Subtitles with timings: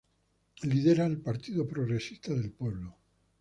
[0.63, 2.97] Lidera el Partido Progresista del Pueblo.